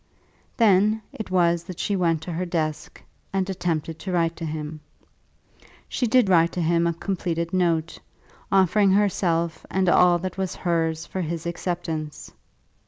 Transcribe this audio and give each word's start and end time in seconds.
Then 0.57 1.03
it 1.13 1.29
was 1.29 1.65
that 1.65 1.77
she 1.79 1.95
went 1.95 2.23
to 2.23 2.31
her 2.31 2.43
desk, 2.43 2.99
and 3.31 3.47
attempted 3.47 3.99
to 3.99 4.11
write 4.11 4.35
to 4.37 4.45
him. 4.45 4.79
She 5.87 6.07
did 6.07 6.27
write 6.27 6.51
to 6.53 6.61
him 6.63 6.87
a 6.87 6.93
completed 6.95 7.53
note, 7.53 7.99
offering 8.51 8.89
herself 8.93 9.63
and 9.69 9.87
all 9.87 10.17
that 10.17 10.39
was 10.39 10.55
hers 10.55 11.05
for 11.05 11.21
his 11.21 11.45
acceptance. 11.45 12.33